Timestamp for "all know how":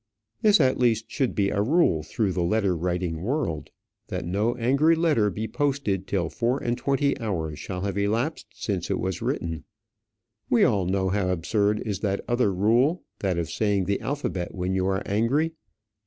10.63-11.29